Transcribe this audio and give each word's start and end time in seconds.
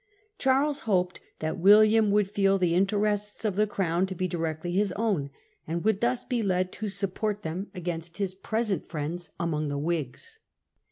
Charles 0.39 0.79
if 0.79 0.85
e 0.85 0.85
wiiHam 0.85 0.85
ge 0.85 0.85
hoped 0.85 1.21
that 1.37 1.59
William 1.59 2.09
would 2.09 2.27
feel 2.31 2.57
the 2.57 2.73
interests 2.73 3.45
of 3.45 3.53
and 3.53 3.57
Mary, 3.59 3.65
the 3.67 3.71
Crown 3.71 4.05
to 4.07 4.15
be 4.15 4.27
directly 4.27 4.71
his 4.71 4.91
own, 4.93 5.29
and 5.67 5.83
would 5.85 6.01
thus 6.01 6.23
be 6.23 6.41
led 6.41 6.71
to 6.71 6.89
support 6.89 7.43
them 7.43 7.67
against 7.75 8.17
his 8.17 8.33
present 8.33 8.89
friends 8.89 9.29
among 9.39 9.67
the 9.67 9.77
Whigs. 9.77 10.39